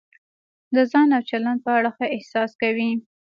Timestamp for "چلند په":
1.29-1.71